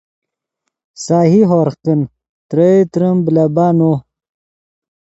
[1.03, 1.99] سہی ہورغ کن
[2.49, 3.91] ترئے تریم بلیبہ نو